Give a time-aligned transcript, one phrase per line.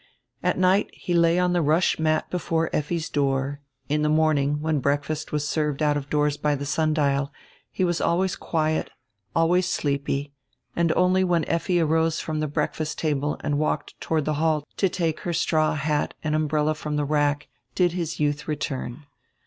[0.41, 4.79] At night he lay on the rush mat before Effi's door; in the morning, when
[4.79, 7.31] breakfast was served out of doors by the sundial,
[7.69, 8.89] he was always quiet,
[9.35, 10.33] always sleepy,
[10.75, 14.89] and only when Effi arose from the breakfast table and walked toward the hall to
[14.89, 19.05] take her straw hat and umbrella from the rack, did his youth return.